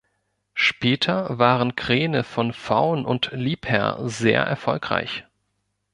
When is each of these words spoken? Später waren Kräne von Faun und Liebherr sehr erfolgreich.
Später 0.55 1.37
waren 1.37 1.75
Kräne 1.75 2.23
von 2.23 2.53
Faun 2.53 3.05
und 3.05 3.29
Liebherr 3.33 3.99
sehr 4.09 4.41
erfolgreich. 4.41 5.27